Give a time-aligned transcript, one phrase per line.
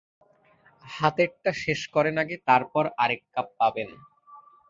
[0.85, 3.89] হাতেরটা শেষ করেন আগে তারপর আরেক কাপ পাবেন।